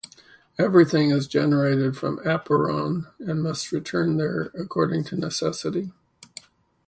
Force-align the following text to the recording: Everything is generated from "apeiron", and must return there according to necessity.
Everything 0.57 1.11
is 1.11 1.27
generated 1.27 1.95
from 1.95 2.17
"apeiron", 2.25 3.05
and 3.19 3.43
must 3.43 3.71
return 3.71 4.17
there 4.17 4.45
according 4.59 5.03
to 5.03 5.15
necessity. 5.15 5.91